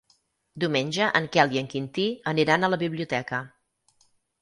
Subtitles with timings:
[0.63, 3.47] Diumenge en Quel i en Quintí aniran a la biblioteca.